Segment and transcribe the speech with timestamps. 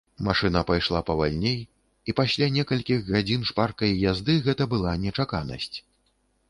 [0.27, 1.59] Машына пайшла павальней,
[2.09, 5.73] і пасля некалькіх гадзін шпаркай язды гэта была нечаканасць.